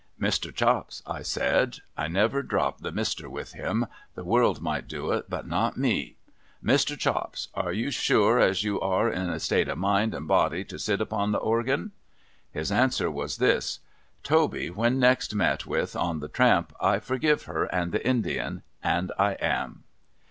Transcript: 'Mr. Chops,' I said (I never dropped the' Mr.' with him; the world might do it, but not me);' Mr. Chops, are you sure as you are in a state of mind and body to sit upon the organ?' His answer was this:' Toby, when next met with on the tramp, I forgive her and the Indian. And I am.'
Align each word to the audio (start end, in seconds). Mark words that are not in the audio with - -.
'Mr. 0.19 0.51
Chops,' 0.51 1.03
I 1.05 1.21
said 1.21 1.77
(I 1.95 2.07
never 2.07 2.41
dropped 2.41 2.81
the' 2.81 2.89
Mr.' 3.01 3.27
with 3.27 3.53
him; 3.53 3.85
the 4.15 4.23
world 4.23 4.59
might 4.59 4.87
do 4.87 5.11
it, 5.11 5.29
but 5.29 5.45
not 5.47 5.77
me);' 5.77 6.15
Mr. 6.71 6.97
Chops, 6.97 7.49
are 7.53 7.71
you 7.71 7.91
sure 7.91 8.39
as 8.39 8.63
you 8.63 8.81
are 8.81 9.11
in 9.11 9.29
a 9.29 9.39
state 9.39 9.67
of 9.67 9.77
mind 9.77 10.15
and 10.15 10.27
body 10.27 10.63
to 10.63 10.79
sit 10.79 11.01
upon 11.01 11.31
the 11.31 11.37
organ?' 11.37 11.91
His 12.51 12.71
answer 12.71 13.11
was 13.11 13.37
this:' 13.37 13.77
Toby, 14.23 14.71
when 14.71 14.97
next 14.97 15.35
met 15.35 15.67
with 15.67 15.95
on 15.95 16.19
the 16.19 16.27
tramp, 16.27 16.73
I 16.81 16.97
forgive 16.97 17.43
her 17.43 17.65
and 17.65 17.91
the 17.91 18.03
Indian. 18.03 18.63
And 18.81 19.11
I 19.19 19.33
am.' 19.33 19.83